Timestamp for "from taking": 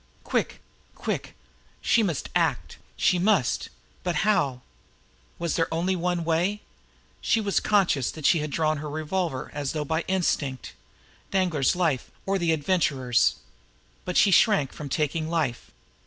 14.73-15.29